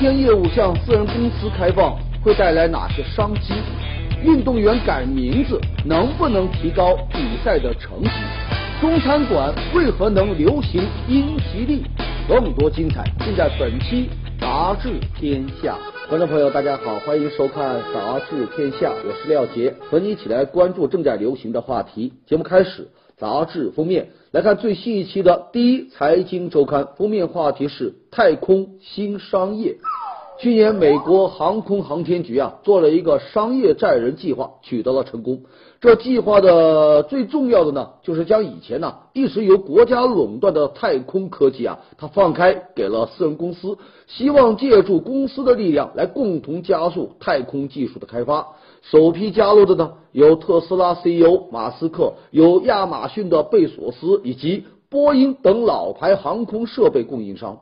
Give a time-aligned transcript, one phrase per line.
[0.00, 1.94] 天业务向私人公司开放
[2.24, 3.52] 会带来哪些商机？
[4.24, 8.10] 运动员改名字能不能提高比赛的成绩？
[8.80, 11.84] 中餐馆为何能流行英吉利？
[12.26, 14.08] 更多精彩尽在本期
[14.40, 15.76] 《杂志天下》。
[16.08, 22.14] 观众朋友，大家好，欢迎收看《杂志天下》，我是廖杰，和你一起来关注正在流行的话题。
[22.26, 22.88] 节目开始，
[23.18, 29.78] 杂志封面来看最新一期的《第一财经周刊》，封面话题是太空新商业。
[30.38, 35.42] 去年，美国航空航天局啊做了一个商业载人计划，取得了成功。
[35.80, 48.46] 这计划的最重要的呢，就是将以前呢一直由国家垄断的太空科技啊，它放开给了私人公司，希望借助公司的力量来共同加速太空技术的开发。
[48.82, 57.58] 首批加入的呢，有特斯拉 CEO 马斯克，有亚马逊的贝索斯，以及波音等老牌航空设备供应商。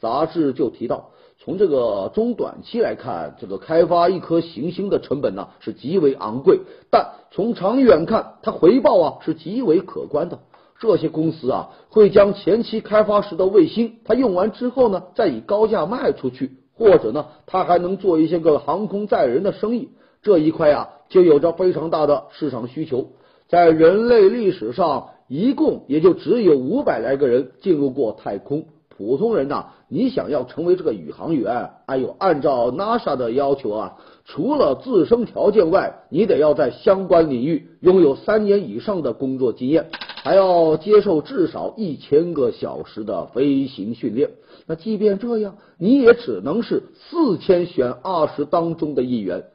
[0.00, 1.10] 杂志就提到。
[1.42, 6.60] 从这个中短期来看，这个开发一颗行星的成本呢是极为昂贵，
[6.90, 10.40] 但从长远看，它回报啊是极为可观的。
[10.78, 19.88] 这些公司啊会将前期开发时的卫星，它用完之后呢，再以高价卖出去，或者呢，它还能做一些个航空载人的生意。
[20.22, 23.12] 这一块啊就有着非常大的市场需求。
[23.48, 28.66] 在人类历史上，一共也就只有五百来个人进入过太空。
[28.88, 39.90] 普通人呐，你想要成为这个宇航员，哎呦，按照 NASA 的要求啊，除了自身条件外，你得要在相关领域拥有三年以上的工作经验，
[40.22, 44.30] 还要接受至少一千个小时的飞行训练。
[44.66, 49.46] 那即便这样，你也只能是四千选二十当中的一员。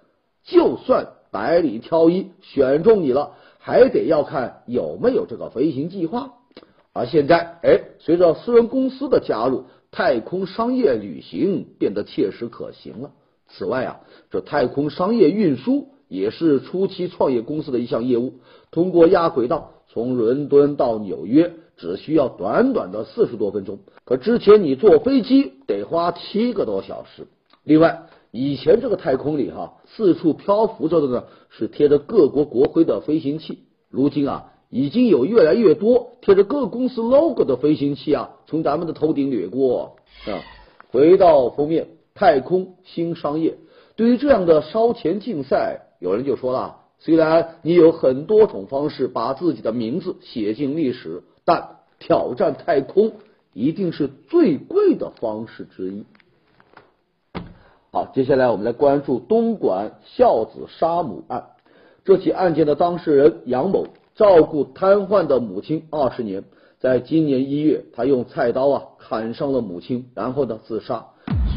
[0.43, 6.33] 就算百里挑一选中你了，还得要看有没有这个飞行计划。
[6.93, 9.65] 而现在，哎，随着私人公司的加入，
[9.95, 13.11] 太空商业旅行变得切实可行了。
[13.47, 18.33] 此外啊，这太空商业运输也是初期创业公司的一项业务。
[18.71, 23.79] 通过亚轨道从伦敦到纽约，只需要短短的四十多分钟。
[24.03, 27.27] 可之前你坐飞机得花七个多小时。
[27.63, 33.59] 另外，以前这个太空里哈，四处漂浮着的呢是贴着各国国徽的飞行器。
[33.89, 34.51] 如今啊。
[34.75, 40.43] 已经有越来越多贴着各公司 logo 的飞行器啊，从咱们的头顶掠过啊。
[40.91, 43.55] 回到封面，太空新商业。
[43.95, 53.13] 对于这样的烧钱竞赛，有人就说了：虽然你有很多种方式把自己的名字写进历史，但挑战太空
[53.53, 56.03] 一定是最贵的方式之一。
[57.91, 61.45] 好，接下来我们来关注东莞孝子杀母案。
[62.03, 63.87] 这起案件的当事人杨某。
[64.15, 66.45] 照顾瘫痪的母亲二十年，
[66.79, 71.07] 在今年一月，他用菜刀啊砍伤了母亲，然后呢自杀。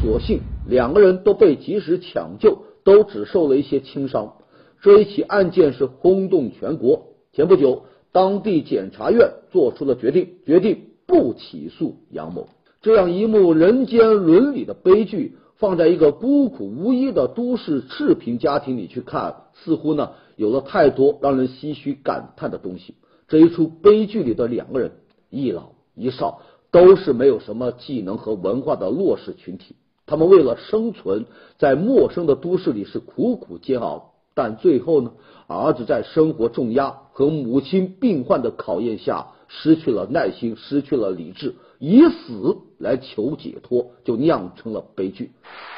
[0.01, 4.33] 所幸两个人都被及时抢救，都只受了一些轻伤。
[4.81, 7.03] 这一起案件是轰动全国。
[7.31, 12.49] 前不久，当地检察院做出了决定，决定不起诉杨某。
[12.81, 20.11] 这样一幕人间伦理的悲剧，放在一个孤苦无依的都市赤贫家庭里去看，似乎呢。
[20.39, 22.95] 有了太多让人唏嘘感叹的东西。
[23.27, 24.93] 这一出悲剧里的两个人，
[25.29, 26.39] 一老一少，
[26.71, 29.75] 都是没有什么技能和文化的弱势群体。
[30.05, 31.25] 他们为了生存，
[31.57, 34.13] 在陌生的都市里是苦苦煎熬。
[34.33, 35.11] 但最后呢，
[35.47, 45.31] 儿子在生活重压和母亲病患的考验下，失去了耐心，失去了理智，以死来求解脱，就酿成了悲剧。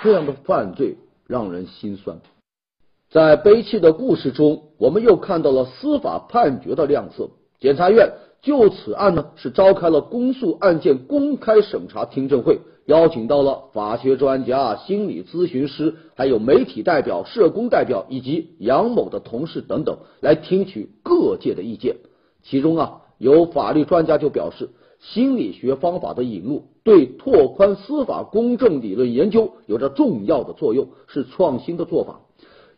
[0.03, 2.19] 这样的犯罪让人心酸。
[3.11, 7.31] 在悲泣的故事中，我们又看到了司法判决的亮色。
[7.59, 21.97] 检察院就此案呢，是召开了公诉案件公开审查听证会，邀请到了法学专家、心理咨询师，还有媒体代表、社工代表以及杨某的同事等等，来听取各界的意见。
[22.43, 24.69] 其中啊，有法律专家就表示，
[25.01, 32.21] 心理学方法的引入对拓宽司法公正理论研究有着重要的作用，是创新的做法。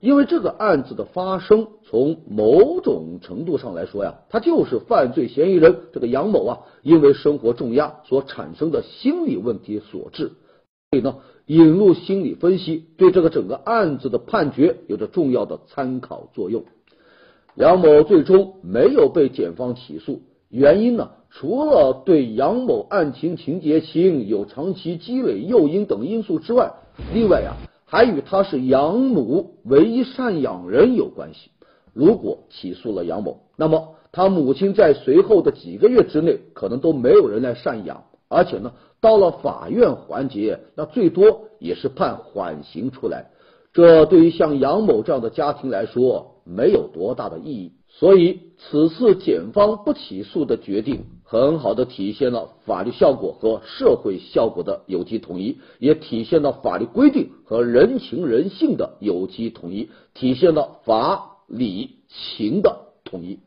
[0.04, 10.34] 因为这个案子的发生，从某种程度上来说呀，他就是犯罪嫌疑人这个杨某啊，因为生活重压所产生的心理问题所致。
[10.92, 16.66] 所以呢，引入心理分析对这个整个案子的判决有着重要的参考作用。
[17.56, 26.74] 杨某最终没有被检方起诉，原因呢，除了对杨某案情情节轻、有长期积累诱因等因素之外，
[27.14, 27.54] 另外呀。
[27.94, 31.52] 还与他是养母唯一赡养人有关系。
[31.94, 43.30] 如果起诉了杨某，那么他母亲在随后的几个月之内可能都没有人来赡养，而且呢，到了法院环节，那最多也是判缓刑出来。
[43.74, 47.74] 这对于像杨某这样的家庭来说，没有多大的意义。
[47.90, 63.40] 所以，此次检方不起诉的决定，很好的体现了法律效果和社会效果的有机统一，也体现了法律规定和人情人性的有机统一，体现了法理情的统一。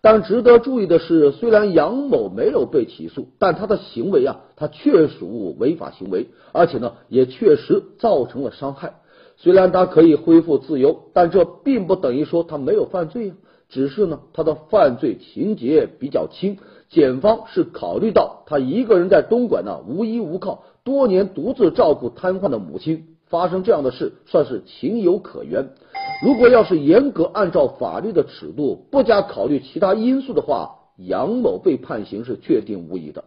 [0.00, 8.94] 但值得注意的是，虽然杨某没有被起诉，但他的行为啊，他确属违法行为，而且呢，也确实造成了伤害。
[9.36, 13.36] 虽然他可以恢复自由，但这并不等于说他没有犯罪啊。
[13.68, 16.58] 只是呢，他的犯罪情节比较轻，
[16.92, 25.70] 检方是考虑到他一个人在东莞呢无依无靠，多年独自照顾瘫痪的母亲，发生这样的事算是情有可原。
[26.22, 33.24] 如果要是严格按照法律的尺度，不加考虑其他因素的话，杨某被判刑是确定无疑的。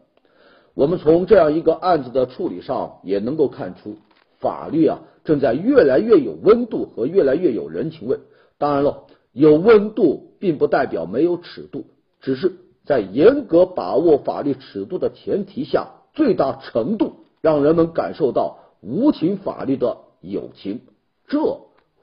[0.76, 3.96] 我们从这样一个案子的处理上也能够看出，
[4.40, 5.02] 法律啊。
[5.24, 8.20] 正在越来越有温度和越来越有人情味。
[8.60, 11.88] 当然了，有温度并不代表没有尺度，
[12.22, 12.54] 只是
[12.86, 20.82] 在严格把握法律尺度的前提下，最大程度让人们感受到无情法律的友情。
[21.28, 21.40] 这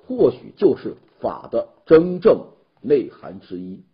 [0.06, 2.46] 或许就是法的真正
[2.80, 3.84] 内涵之一。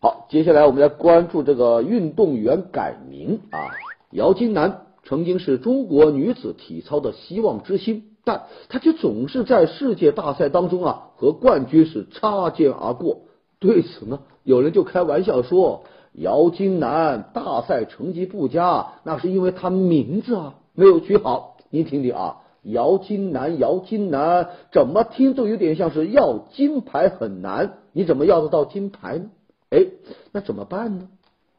[0.00, 3.70] 好，接下来我们来关注这个运动员改名啊，
[4.10, 4.80] 姚金楠。
[5.06, 13.18] 曾经是中国女子体操的希望之星，但他却总是在世界大赛当中啊和冠军是擦肩而过。
[13.58, 29.30] 对此呢，有人就开玩笑说：“姚金楠大赛成绩不佳，那是因为他名字啊没有取好。”您听听啊，姚金楠，姚金楠，怎么听都有点像是要金牌很难，你怎么要得到金牌呢？
[29.70, 29.86] 哎，
[30.32, 31.08] 那怎么办呢？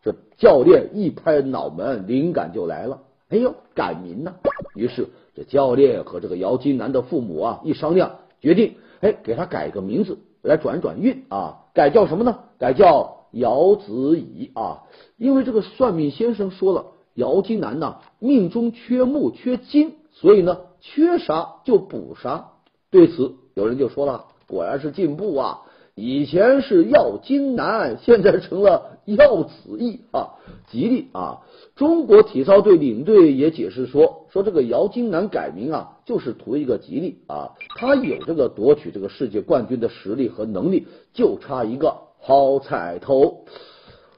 [0.03, 3.01] 这教练一拍脑门，灵感就来了。
[3.29, 4.35] 哎呦，改名呢？
[4.75, 12.39] 于是这教练和这个姚金南的父母啊一商量，决定哎给他改个名字来转转运啊，改叫什么呢？
[12.57, 14.83] 改叫姚子怡啊，
[15.17, 22.51] 因为这个算命先生说了，姚金南呐命中缺木缺金，所以呢缺啥就补啥。
[22.89, 25.61] 对此有人就说了，果然是进步啊。
[25.97, 30.31] 以前是要金南，现在成了要子义啊，
[30.67, 31.43] 吉利啊！
[31.77, 43.45] 中国体操队领队也解释说，说这个姚金南改名啊，就是图一个吉利啊，他有这个夺取这个世界冠军的实力和能力，就差一个好彩头。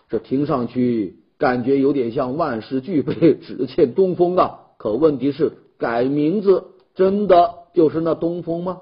[0.09, 4.61] 这听上去感觉有点像万事俱备， 只欠东风啊！
[4.79, 6.63] 可问题是，改名字
[6.95, 8.81] 真的就是那东风吗？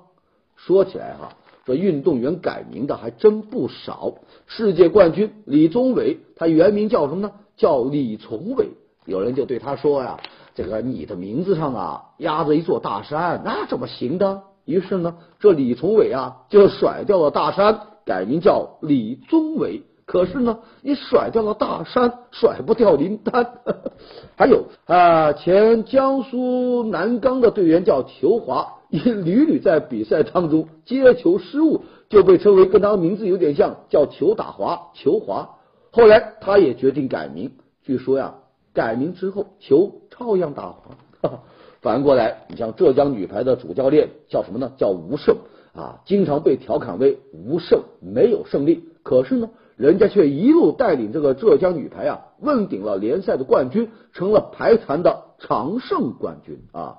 [0.55, 1.35] 说起来哈。
[1.65, 4.19] 这运动员改名的还真不少。
[4.47, 7.31] 世界冠军李宗伟，他原名叫什么呢？
[7.57, 8.69] 叫李从伟。
[9.05, 10.17] 有人就对他说呀
[10.55, 19.83] ：“这个你的名字上啊压着一座大山，那怎么行的？”于是呢，这李从伟啊就甩掉了大山，改名叫李宗伟。
[20.07, 23.59] 可是呢，你甩掉了大山，甩不掉林丹。
[24.37, 28.71] 还有啊，前江苏南钢的队员叫裘华。
[28.89, 35.49] 因屡屡在比赛当中接球失误，就被称为跟他名字有点像，叫球打滑，球华。
[35.91, 37.51] 后来他也决定改名，
[37.83, 38.35] 据说呀，
[38.73, 40.95] 改名之后球照样打滑。
[41.81, 44.71] 反过来，你像浙江女排的主教练叫什么呢？
[44.75, 45.37] 叫吴胜
[45.75, 56.97] 啊，经常被调侃为吴胜没有胜利，可是呢，人家却一路带领这个浙江女排啊，问鼎了联赛的冠军，成了排坛的常胜冠军啊。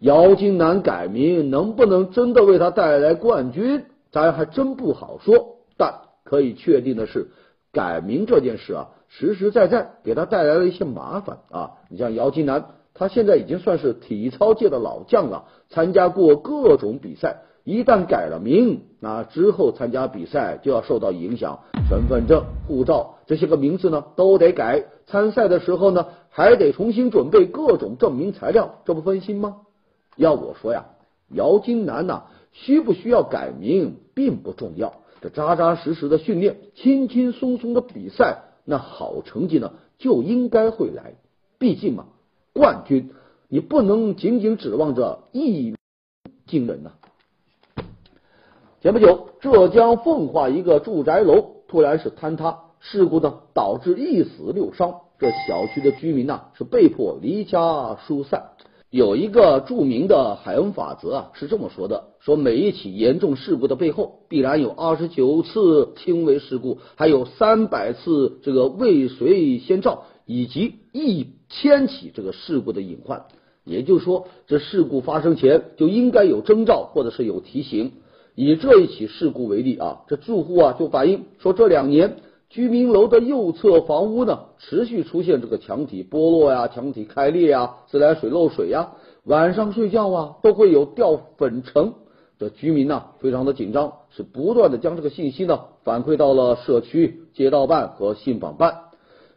[0.00, 5.58] 姚金楠改名能不能真的为他带来冠军，咱还真不好说。
[5.76, 7.28] 但可以确定的是，
[7.72, 11.72] 改名这件事啊，实实在在给他带来了一些麻烦啊。
[11.88, 17.42] 你像姚金楠，他现在已经算是体操界的老将了，参加过各种比赛。
[17.64, 24.84] 一旦改了名，那之后参加比赛就要受到影响，身份证、护照这些个名字呢都得改。
[25.06, 29.62] 参赛的时候呢，还得重新准备各种证明材料，这不分心吗？
[30.14, 30.84] 要我说呀，
[31.28, 41.14] 姚金楠呐，需不需要改名并不重要，这扎扎实实的训练，轻轻松松的比赛，那好成绩呢就应该会来。
[41.58, 42.04] 毕竟嘛，
[42.52, 43.14] 冠军
[43.48, 45.74] 你不能仅仅指望着一
[46.46, 46.92] 惊人呐。
[48.82, 58.50] 前不久，浙江奉化一个住宅楼突然是坍塌，事故呢导致一死六伤，这小区的居民呢是被迫离家疏散。
[58.90, 73.26] 有一个著名的海恩法则啊，是这么说的：说每一起严重事故的背后，必然有二十九次轻微事故，还有三百次这个未遂先兆，以及一千起这个事故的隐患。
[73.64, 77.92] 也就是说，这事故发生前就应该有征兆，或者是有提醒。
[78.34, 82.16] 以这一起事故为例啊，这住户啊就反映说，这两年
[82.50, 91.92] 居民楼的右侧房屋呢，持续出现这个墙体剥落呀、墙体开裂呀、自来水漏水呀，晚上睡觉啊都会有掉粉尘。
[92.38, 98.74] 这居民呢非常的紧张，是不断的将这个信息呢反馈到了社区街道办和信访办。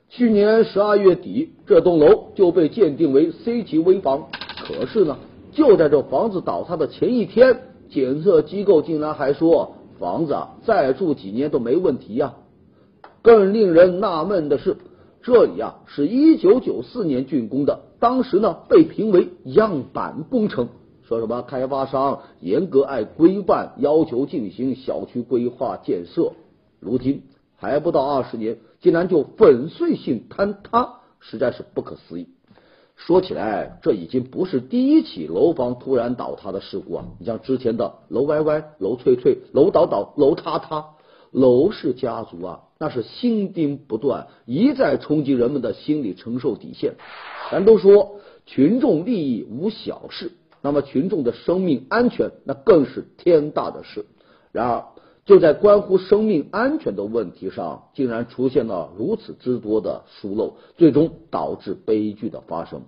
[0.09, 4.27] 去年十二月底，这栋楼就被鉴定为 C 级危房，
[4.67, 5.17] 可是呢，
[5.51, 7.61] 就在这房子倒塌的前一天。
[7.91, 12.35] 检测机构竟然还说房子啊再住几年都没问题呀！
[13.23, 14.77] 更令人纳闷的是，
[15.23, 20.69] 这里啊是一九九四年竣工的，当时呢被评为样板工程，
[21.09, 26.33] 说什么开发商严格按规范要求进行小区规划建设，
[26.79, 27.23] 如今
[27.55, 32.27] 还不到二十年，竟然就粉碎性坍塌，实在是不可思议。
[32.95, 37.05] 说起来，这已经不是第一起楼房突然倒塌的事故啊！
[37.19, 40.89] 你像之前的楼歪歪、楼脆脆、楼倒倒、楼塌塌，
[41.31, 46.97] 楼氏家族啊，那是新丁不断，一再冲击人们的心理承受底线。
[47.51, 54.05] 咱都说群众利益无小事，那么群众的生命安全那更是天大的事。
[54.51, 54.85] 然而，
[55.25, 62.81] 就在关乎生命安全的问题上，竟然出现了如此之多的疏漏，最终导致悲剧的发生。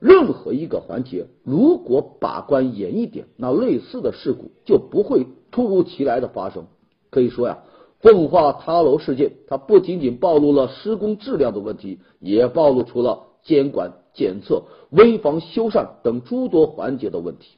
[0.00, 6.66] 任何一个环节如果把关严一点，那类似的事故就不会突如其来的发生。
[7.10, 7.60] 可以说呀，
[8.00, 17.56] 奉化塌楼事件，它不仅仅暴露了施工质量的问题，也暴露出了监管、检测、危房修缮等诸多环节的问题。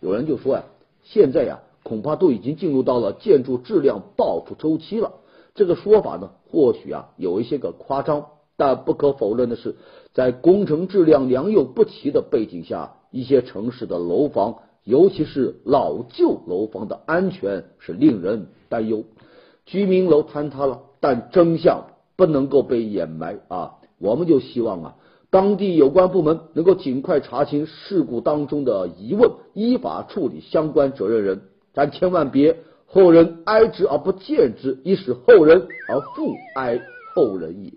[0.00, 0.64] 有人就说呀，
[1.02, 5.12] 现在呀，恐怕都已经进入到了建筑质量报复周期了。
[5.54, 8.26] 这个说法呢，或许啊有一些个夸张。
[8.56, 9.76] 但不可否认的是，
[10.12, 19.04] 在工程质量良莠不齐的背景下，一些城市的楼房，尤其是老旧楼房的安全是令人担忧。
[19.64, 21.84] 居民楼坍塌了，但真相
[22.16, 23.76] 不能够被掩埋啊！
[23.98, 24.96] 我们就希望啊，
[25.32, 31.42] 当地有关部门能够尽快查清事故当中的疑问，依法处理相关责任人。
[31.72, 32.56] 咱千万别
[32.86, 36.80] 后人哀之而不见之，以使后人而复哀
[37.14, 37.70] 后人也。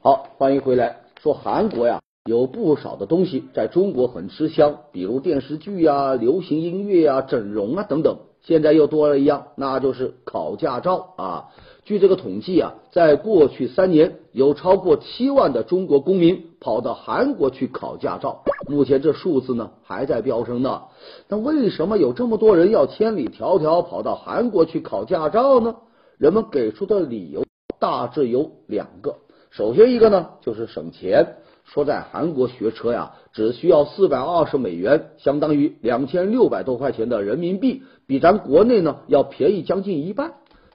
[0.00, 0.96] 好，欢迎回来。
[1.22, 8.18] 说韩国呀，有不少的东西在中国很吃香，比如电视剧呀、流行音乐呀、整容啊等等。
[8.44, 11.48] 现在又多了一样，那就是考驾照啊。
[11.84, 18.44] 据这个统计啊，在过去三年，有超过七万的中国公民跑到韩国去考驾照。
[18.68, 20.82] 目前这数字呢还在飙升呢。
[21.28, 25.76] 那为什么有这么多人要千里迢迢跑到韩国去考驾照呢？
[26.16, 27.44] 人们给出的理由
[27.78, 29.16] 大致有两个。
[29.50, 31.36] 首先一个呢，就是省钱。
[31.64, 40.34] 说在韩国学车呀，只需要四百二十美元，相当于两千六百多块钱的人民币，比咱国内呢要便宜将近一半。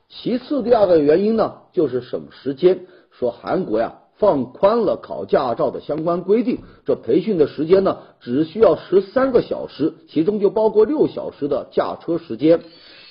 [0.10, 2.88] 其次，第二个原因呢，就是省时间。
[3.12, 12.62] 说韩国呀，放宽了考驾照的相关规定，这培训的时间呢，只需要十三个小时，其中就包括六小时的驾车时间。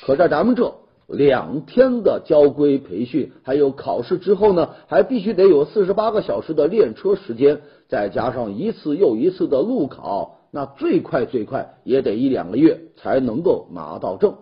[0.05, 0.75] 可在咱们这。
[1.09, 14.35] 两天的交规培训，还有考试之后呢，还必须得有四十八个小时的练车时间，再加上一次又一次的路考，那最快最快也得一两个月才能够拿到证。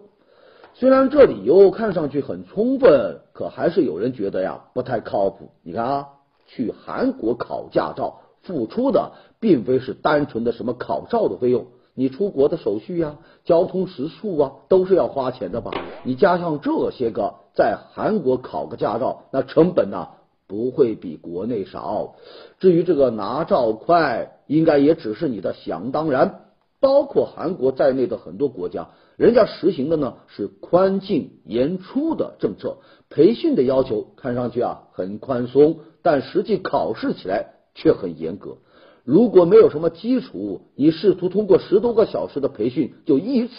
[0.75, 5.53] 虽然这理由看上去很充分，可还是有人觉得呀不太靠谱。
[5.63, 6.07] 你看啊，
[6.47, 11.67] 去韩国考驾照付出的并非是单纯的什么考照的费用。
[11.97, 15.73] 你出国的手续呀、交通食宿啊，都是要花钱的吧？
[16.05, 20.09] 你加上这些个，在韩国考个驾照，那成本呢
[20.47, 22.17] 不会比国内少。
[22.61, 26.43] 至于这个拿照快，应该也只是你的想当然。
[26.79, 32.77] 包括韩国在内的很多国家，人家实行的呢是宽进严出的政策，
[33.09, 38.59] 培训的要求看上去啊很宽松，但实际考试起来却很严格。
[39.07, 43.55] 如果没有什么基础，你试图通过十多个小时的培训就一次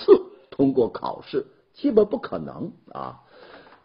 [0.52, 3.22] 通过考试，基本不可能啊！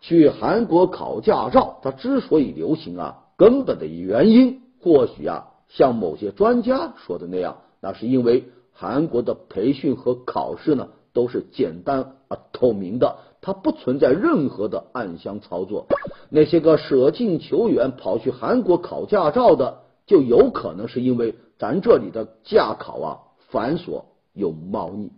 [0.00, 15.86] 去韩国考驾照，它之所以流行啊，根本的原因或许啊，像某些专家说的那样，那是因为韩国的培训和考试呢都是简单而透明的，它不存在任何的暗箱操作。
[16.28, 19.78] 那些个舍近求远跑去韩国考驾照的。
[20.04, 23.20] 就有可能是因为咱这里的驾考啊
[23.52, 24.02] 繁琐
[24.34, 25.12] 有猫腻。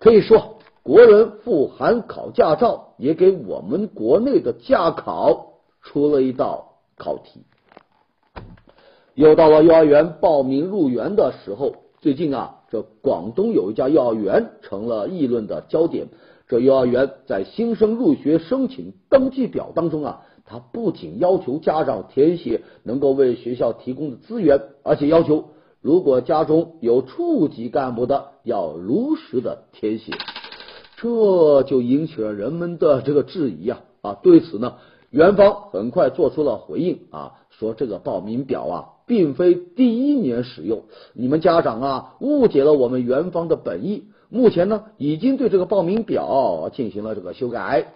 [0.00, 7.44] 可以说，国人赴韩考驾照，也给我们国内的驾考出了一道考题。
[9.14, 16.08] 又到了幼儿园报名入园的时候，最近啊，这广东有一家幼儿园成了议论的焦点。
[16.48, 30.12] 这幼儿园在新生入学申请登记表当中啊，它不仅要求家长填写能够为学校提供的资源，而且要求如果家中有处级干部的，要如实的填写。
[30.96, 34.18] 这就引起了人们的这个质疑啊啊！
[34.22, 34.74] 对此呢，
[35.10, 38.88] 元方很快做出了回应啊，说这个报名表啊。
[39.08, 40.82] 并非第一年使用，
[41.14, 44.04] 你们家长啊误解了我们元方的本意。
[44.28, 47.94] 目前呢，已经对这个报名表进行了这个修改。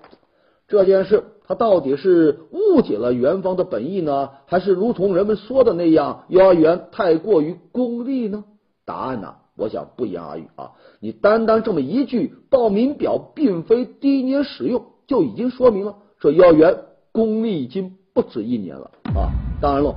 [0.68, 8.44] 这件事，他到底是误解了元方的本意呢，还是如同人们说的那样，幼儿园太过于功利呢？
[8.86, 10.72] 答案呢，我想不言而喻啊。
[11.00, 16.78] 你单单这么一句“报名表并非第一年使用”，就已经说明了这幼儿园
[17.12, 19.28] 功利已经不止一年了啊。
[19.60, 19.94] 当然了。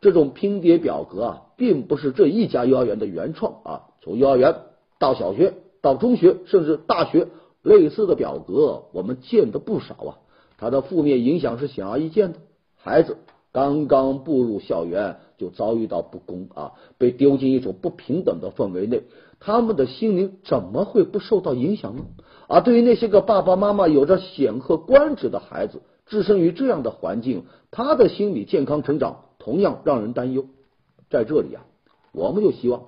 [0.00, 3.80] 这种拼叠表格啊，并不是这一家幼儿园的原创啊。
[4.00, 4.54] 从幼儿园
[5.00, 7.26] 到小学到中学，甚至大学，
[7.62, 10.10] 类似的表格我们见得不少啊。
[10.58, 12.40] 它的负面影响是显而易见的。
[12.74, 13.16] 孩子
[13.52, 19.04] 刚刚步入校园，就遭遇到不公啊，被丢进一种不平等的氛围内，
[19.40, 22.04] 他们的心灵怎么会不受到影响呢？
[22.48, 29.24] 而对于那些个爸爸妈妈有着显赫官职的孩子，置身于这样的环境，他的心理健康成长。
[29.38, 30.46] 同样让人担忧，
[31.08, 31.64] 在这里啊，
[32.12, 32.82] 我们就希望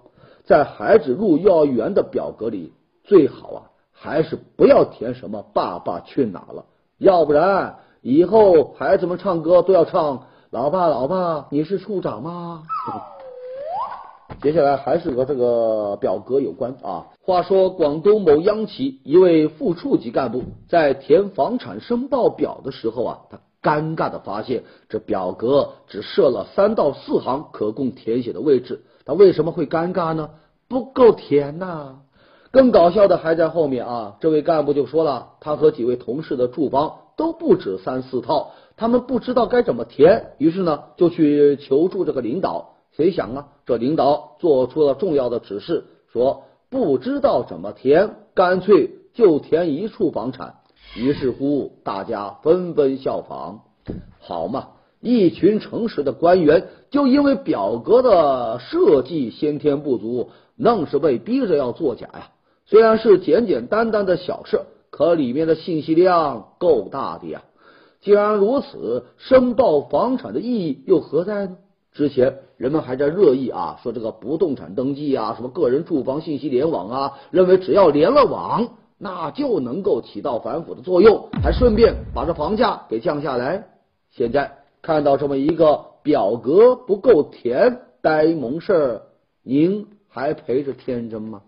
[0.44, 2.72] 在孩子入幼儿园的表格里，
[3.04, 6.66] 最好啊还是不要填什么“爸爸去哪了”，
[7.00, 12.62] 要不然以后孩子们唱歌都要唱“老爸老爸你是处长吗？”
[14.40, 17.06] 接下来还是和这个表格有关啊。
[17.22, 23.40] 话说广东某央企一位副处级干部在填房产申报表的时候啊，他。
[23.62, 28.84] 尴尬的发现，这表格只设了三到四行可供填写的位置。
[29.04, 30.30] 他为什么会尴尬呢？
[30.66, 31.96] 不够填呐！
[32.52, 34.16] 更搞笑的还在后面啊！
[34.18, 42.76] 这位干部就说了，他和几位同事的住房都不止三四套，他们不知道该怎么填，于是呢就去求助这个领导。
[42.96, 50.54] 谁想啊，这领导做出了重要的指示，说不知道怎么填，干脆就填一处房产。
[50.96, 53.60] 于是乎，大家纷纷效仿，
[54.18, 54.68] 好嘛！
[55.02, 62.30] 一群诚实的官员就因为表格的设计先天不足，愣是被逼着要作假呀。
[62.64, 64.62] 虽然是简简单单的小事，
[65.00, 67.42] 可里面的信息量够大的呀。
[68.02, 71.56] 既然如此，申报房产的意义又何在呢？
[71.92, 78.68] 之前人们还在热议啊，说这个不动产登记啊，什么个人住房信息联网啊，认为只要连了网。
[78.98, 83.68] 那就能够起到反腐的作用，还顺便把这房价给降下来。
[84.10, 89.02] 现在看到这么一个表格不够填，呆萌事儿，
[89.42, 91.40] 您还陪着天真吗？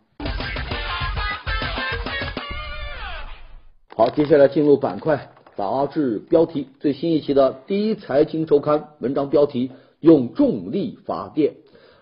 [3.94, 11.57] 好，接下来进入板块杂志标题，最新一期的《第一财经周刊》文章标题：用重力发电，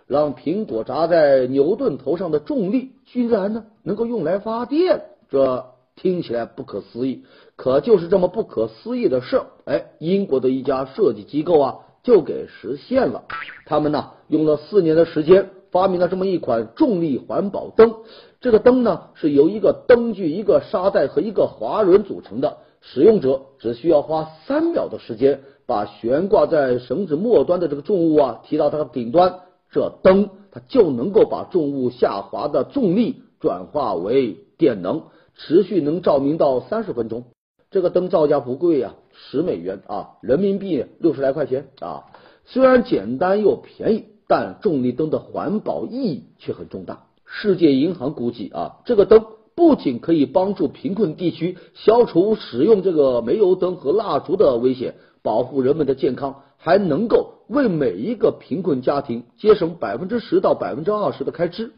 [0.06, 5.02] 让苹果砸在牛顿头上的重力，居然呢能够用来发电。
[5.28, 7.24] 这听起来不可思议，
[7.56, 13.24] 可就是这么不可思议的事儿，哎，英国的一家设计机构啊，就给实现了。
[13.66, 17.96] 他们呢，用了四年的时间，发明了这么一款重力环保灯。
[18.40, 22.58] 这个灯呢，是由一个灯具、一个沙袋和一个滑轮组成的。
[22.80, 35.02] 使用者只需要花三秒的时间，把悬挂在绳子末端的这个重物啊提到它的顶端，这灯它就能够把重物下滑的重力转化为电能。
[35.36, 37.24] 持续能照明到三十分钟，
[37.70, 42.04] 这个灯造价不贵呀，十美元啊，人民币六十来块钱啊。
[42.46, 47.06] 虽然简单又便宜，但重力灯的环保意义却很重大。
[47.32, 61.72] 世界银行估计啊，这个灯不仅可以帮助贫困地区消除使用这个煤油灯和蜡烛的危险，保护人们的健康，还能够为每一个贫困家庭节省百分之十到百分之二十的开支。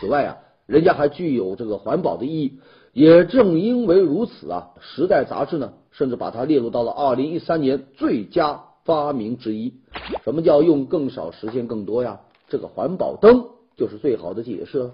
[0.00, 2.60] 此外啊，人家还具有这个环保的意义。
[2.94, 9.74] 也正因为如此啊，《时代》杂志呢，甚至把它列入到了二零一三年最佳发明之一。
[10.22, 12.20] 什么叫用更少实现更多呀？
[12.48, 14.90] 这个环保灯就是最好的解释了。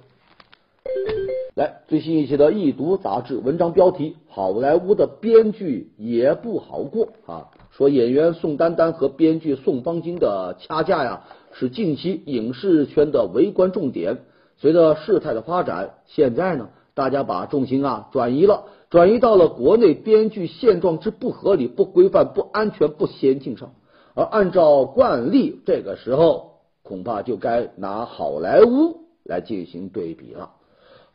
[1.55, 7.49] 来，最新一期的《易读》杂志文章标题：好莱坞的编剧也不好过啊。
[7.71, 14.19] 说演员宋丹丹和编剧宋方金的掐架呀，是近期影视圈的围观重点。
[14.57, 23.73] 随着事态的发展，现在呢，大家把重心啊转移了，转移到了国内编剧现状之不合理、不规范、不安全、不先进上。
[24.15, 26.50] 而按照惯例，这个时候
[26.91, 30.51] 恐怕就该拿好莱坞来进行对比了。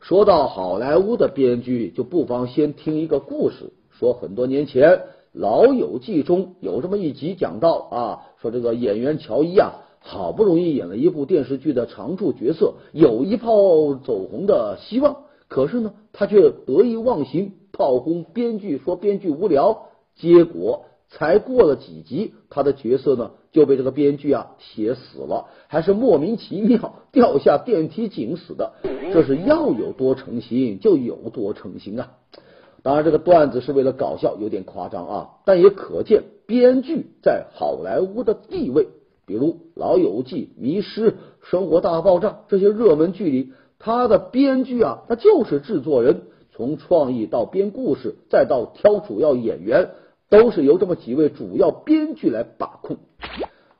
[0.00, 3.74] 说到好莱坞的编剧，就不妨先听一个故事。
[3.90, 4.88] 说很多年前，
[5.32, 20.86] 《老友记》中有这么一集讲到啊，说这个演员乔伊啊，好不容易演了一部电视剧的常驻角色，有一炮走红的希望，可是呢，他却得意忘形，炮轰编剧，说编剧无聊，结果。
[21.08, 28.72] 才过了几集，他的角色呢就被这个编剧啊写死了，还是莫名其妙掉下电梯井死的。
[29.12, 32.12] 这是要有多成型就有多成型啊！
[32.82, 38.88] 当然，这个段子是为了搞笑，有点夸张啊，但也可见编剧在好莱坞的地位。
[39.26, 41.10] 比如《老友记》《迷失》
[41.42, 49.90] 《生活大爆炸》这些热门剧里，他的编剧啊，他就是制作人，从创意到编故事，再到挑主要演员。
[50.28, 52.96] 都是由这么几位主要编剧来把控，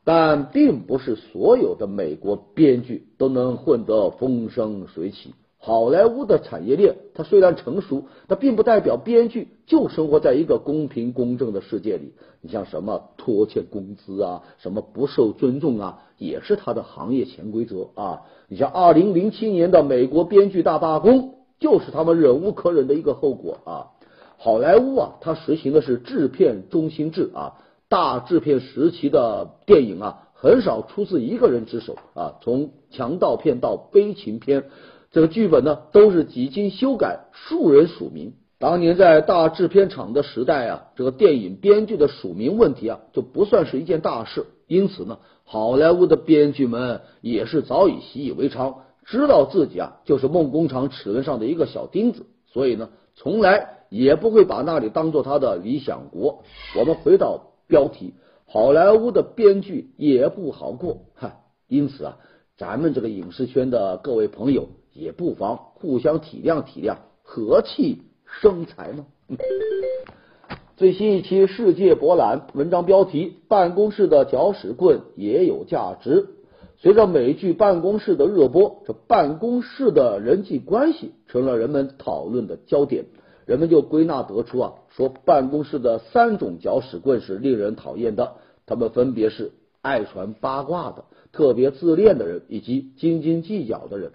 [0.05, 5.35] 但并不是所有的美国编剧都能混得风生水起。
[5.59, 12.13] 好莱坞的产业链，它虽然成熟，但并不代表编剧就生活在一个公平公正的世界里。
[12.41, 18.23] 你像什么拖欠工资啊，什么不受尊重啊，也是他的行业潜规则啊。
[18.47, 23.91] 你像二零零七年的美国编剧大罢工，就是他们忍无可忍的一个后果啊。
[24.38, 27.55] 好莱坞啊，它实行的是制片中心制啊，
[27.88, 32.35] 大制片时期的电影啊，很少出自一个人之手啊。
[32.42, 34.64] 从强盗片到悲情片，
[35.11, 38.35] 这个剧本呢都是几经修改，数人署名。
[38.59, 44.46] 当年在大制片厂的时代啊，这个电影编剧的署名问题啊，就不算是一件大事。
[44.66, 53.76] 因此呢，好莱坞的编剧们也是早已习以为常，知道自己啊就是梦工厂齿轮上的一个小钉子，所以呢，从来。
[53.88, 56.42] 也不会把那里当做他的理想国。
[56.79, 58.14] 我们回到标题，
[58.46, 61.40] 好莱坞的编剧也不好过，哈。
[61.68, 62.18] 因此啊，
[62.57, 69.07] 咱们这个影视圈的各位朋友也不妨互相体谅体谅，和气生财嘛。
[70.77, 76.29] 最新一期世界博览文章标题：办公室的搅屎棍也有价值。
[76.79, 83.07] 随着美剧《办公室》的热播，这办公室的人际关系成了人们讨论的焦点。
[83.47, 88.33] 人们就归纳得出啊，说办公室的三种搅屎棍是令人讨厌的，
[88.67, 94.11] 他们分别是爱传八卦的、特别自恋的人以及斤斤计较的人。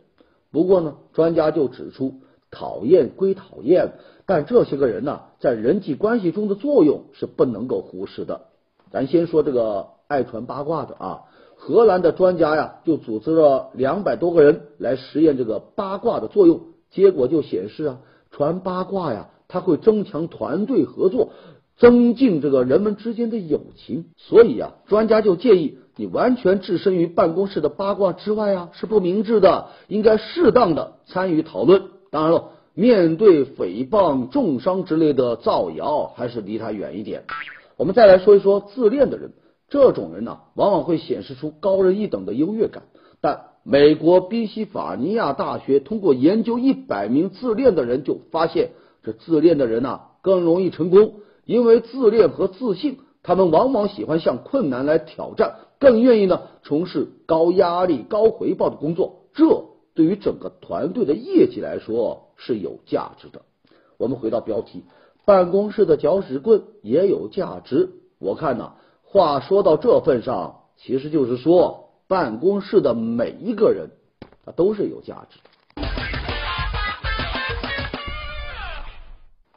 [0.51, 2.15] 不过呢，专家就指出，
[2.51, 3.93] 讨厌归讨厌，
[4.25, 8.47] 但这些个人呢，在人际关系中的作用是不能够忽视的。
[8.91, 11.21] 咱先说这个爱传八卦的啊，
[11.55, 17.99] 荷兰的专家呀，就组织了两百多个人来实验这个八卦的作用，结果就显示啊。
[18.31, 21.33] 传八卦呀，它会增强团队合作，
[21.77, 24.05] 增进这个人们之间的友情。
[24.17, 29.67] 所以啊，专家就建议你完全置身于办公室的八卦之外啊，是不明智的。
[29.87, 31.83] 应该适当的参与讨论。
[32.09, 37.25] 当然了，面对诽谤、重伤之类的造谣，还是离他远一点。
[37.77, 39.33] 我们再来说一说自恋的人，
[39.67, 42.83] 这种人呢，往往会显示出高人一等的优越感，
[43.19, 43.50] 但。
[43.63, 48.71] 美国宾夕法尼亚大学通过研究一百名自恋的人，就发现
[49.03, 51.13] 这自恋的人呐更容易成功，
[51.45, 59.25] 因为自恋和自信，他们往往喜欢向困难来挑战，更愿意呢从事高压力、高回报的工作。
[59.35, 63.43] 这对于整个团队的业绩来说是有价值的。
[63.99, 64.85] 我们回到标题，
[65.23, 67.91] 办公室的搅屎棍也有价值。
[68.17, 68.71] 我看呢，
[69.03, 71.90] 话说到这份上，其实就是说。
[72.11, 73.87] 办公室的每一个人，
[74.45, 75.39] 他都是有价值。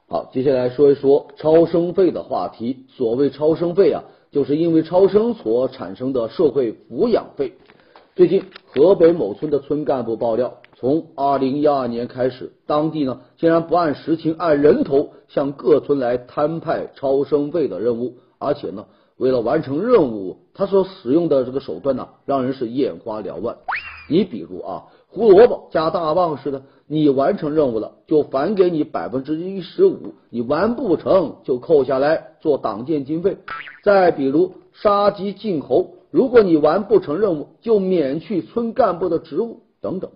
[0.07, 2.87] 好，接下来说一说超生费的话题。
[2.91, 7.55] 所谓超生费啊，就是因为超生所产生的社会抚养费。
[8.15, 18.87] 最近，河北某村的村干部爆料，从二零一二年开始，当地呢竟然不按实情，按人头向各村来摊派超生费的任务，而且呢。
[19.17, 23.57] 为了完成任务，他所使用的这个手段呢，让人是眼花缭乱。
[24.09, 33.39] 你比如啊，胡萝卜加大棒似的，你完成任务了就返给你百分之一十五，你完不成就扣下来做党建经费。
[33.85, 40.11] 再比如杀鸡儆猴，如果你完不成任务，就免去村干部的职务等等。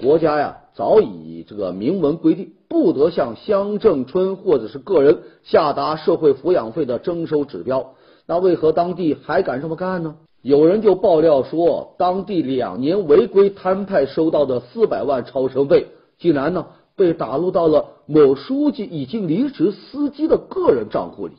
[0.00, 7.94] 国家呀，早已这个明文规定，不得向乡镇村或者是个人下达社会抚养费的征收指标。
[8.30, 10.14] 那为何当地还敢这么干呢？
[10.40, 21.34] 有人就爆料说，当地两年违规摊派收到的四百万超生费，竟然呢被打入到了某书记已经离职司机的个人账户里。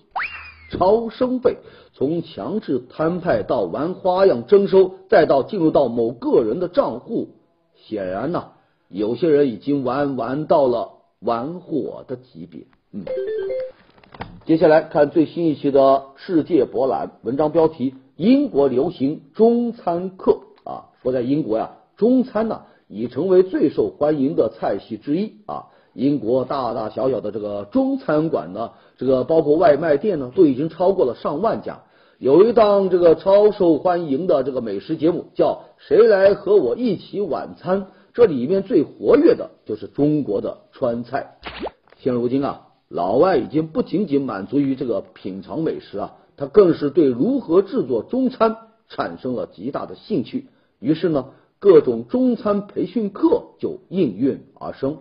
[0.69, 1.59] 超生费
[1.93, 7.29] 从强制摊派到玩花样征收，再到进入到某个人的账户，
[7.73, 8.49] 显然呢，
[8.89, 10.89] 有些人已经玩玩到了
[11.21, 12.63] 玩火的级别。
[12.91, 13.05] 嗯，
[14.51, 17.95] 接下来看最新一期的世界博览文章标题。
[18.17, 25.67] 英国流行中餐客啊，说在英国呀，中餐呢已成为最受欢迎的菜系之一啊。
[25.93, 31.83] 英国大大小小的这个中餐馆呢，这个包括外卖店呢，都已经超过了上万家。
[32.19, 37.83] 有一档这个超受欢迎的这个美食节目，叫《谁来和我一起晚餐》，
[38.13, 41.37] 这里面最活跃的就是中国的川菜。
[41.99, 46.17] 现如今啊，老外已经不仅仅满足于这个品尝美食啊。
[46.37, 48.57] 他更是对如何制作中餐
[48.89, 50.47] 产生了极大的兴趣，
[50.79, 51.27] 于是呢，
[51.59, 54.97] 各种中餐培训课就应运而生。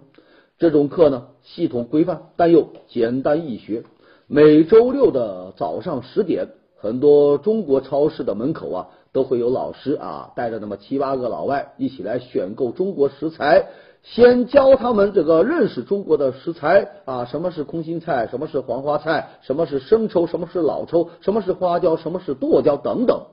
[0.59, 3.85] 这种课呢，系统规范，但又简单易学。
[4.26, 13.68] 每周六的早上十点，很多中国超市的门口啊，都会有老师啊，带着那么七八个老外一起来选购中国食材。
[14.02, 23.26] 先教他们这个认识中国的食材啊，什么是空心菜，什么是黄花菜，什么是生抽，什么是老抽，什么是花椒，什么是剁椒等等。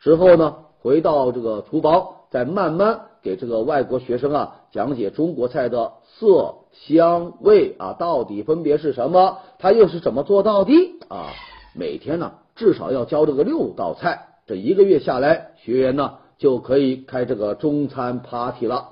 [0.00, 10.72] 之后呢，回到这个厨房，再慢慢给这个外国学生啊讲解中国菜的色香味啊到底分别是什么，它又是怎么做到的
[11.08, 11.26] 啊？
[11.74, 16.14] 每天呢至少要教这个六道菜，这一个月下来，学员呢。
[16.42, 18.88] 就可以开这个中餐 party 了。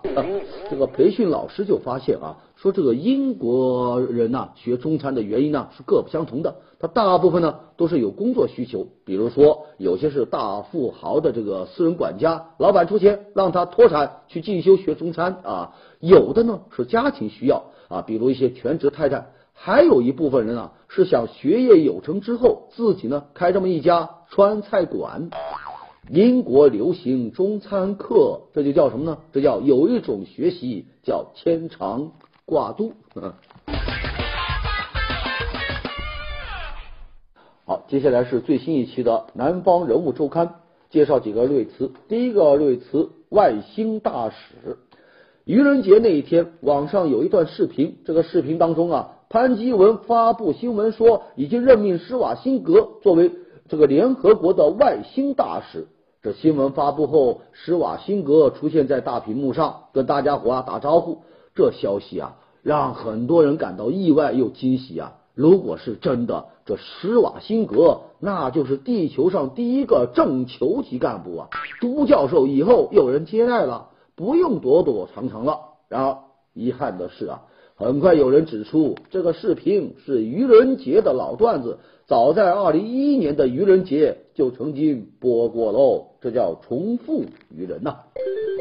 [0.70, 6.54] 这个培训老师就发现啊，说这个英国人呐学中餐的原因呢是各不相同的。
[6.78, 15.74] 他大部分呢都是有工作需求，比如说有些是大富豪的这个私人管家，老板出钱让他脱产去进修学中餐啊。
[15.98, 19.26] 有的呢是家庭需要啊，比如一些全职太太。
[19.52, 25.30] 还有一部分人啊是想学业有成之后自己呢开这么一家川菜馆。
[26.12, 29.18] 英国流行中餐课，这就叫什么呢？
[29.32, 32.10] 这叫有一种学习叫牵肠
[32.44, 32.94] 挂肚。
[37.64, 40.48] 好，接下来是最新一期的《南方人物周刊》，
[40.90, 41.92] 介绍几个瑞词。
[42.08, 44.78] 第一个瑞词“外星大使”。
[45.46, 53.30] 愚人节那一天，网上有一段视频，这个视频当中啊，潘基文发布新闻说，已经任命施瓦辛格作为
[53.68, 55.86] 这个联合国的外星大使。
[56.22, 61.22] 这新闻发布后，施瓦辛格出现在大屏幕上，跟大家伙啊打招呼。
[61.54, 65.14] 这消息啊，让很多人感到意外又惊喜啊！
[65.34, 71.48] 如果是真的，这施瓦辛格那就是地球上第一个正球级干部啊！
[71.80, 75.60] 朱教授以后有人接待了，不用躲躲藏藏了。
[75.88, 76.18] 然而，
[76.52, 77.44] 遗憾的是啊。
[77.76, 81.78] 很快有人指出，这个视频是愚人节的老段子，
[82.10, 87.22] 早在二零一一年的愚人节就曾经播过喽，这叫重复
[87.56, 87.98] 愚人呐。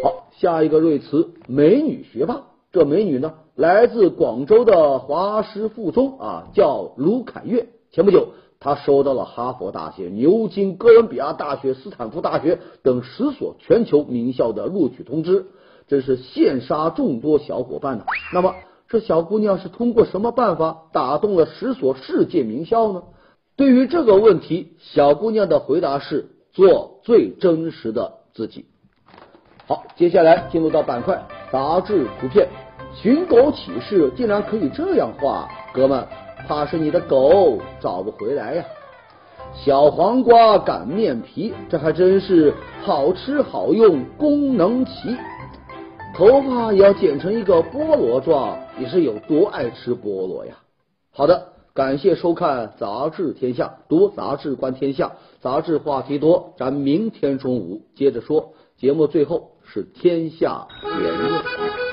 [0.03, 2.43] 好，下一个瑞词，美女学霸。
[2.71, 7.69] 这美女呢，来自广州的华师附中啊，叫卢凯月。
[7.91, 8.27] 前不久，
[8.59, 15.47] 她收到了哈佛大学、牛津、哥伦比亚大学、斯坦福大学等十所全球名校的录取通知，
[15.87, 18.05] 真是羡煞众多小伙伴呐。
[18.31, 18.53] 那么。
[18.91, 23.03] 这小姑娘是通过什么办法打动了十所世界名校呢？
[23.59, 28.63] 对于这个问题，小姑娘的回答是做最真实的自己。
[29.67, 32.47] 好，接下来进入到板块杂志图片，
[32.95, 36.07] 寻狗启事竟然可以这样画，哥们，
[36.47, 38.63] 怕是你的狗找不回来呀！
[39.53, 45.17] 小黄瓜擀面皮，这还真是好吃好用，功能齐。
[46.15, 50.53] 头发也要剪成一个菠萝状，你是有多爱吃菠萝呀？
[51.11, 58.51] 好的，感谢收看《杂志天下》，读杂志观天下，杂志话题多，咱明天中午接着说。
[58.75, 61.88] 节目最后是天下言论。